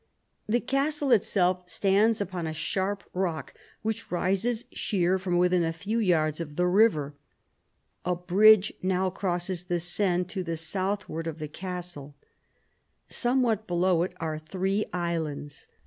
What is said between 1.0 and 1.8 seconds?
itself